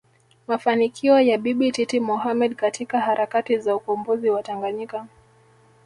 [0.47, 5.07] mafanikio ya Bibi Titi Mohamed katika harakati za ukombozi wa Tanganyika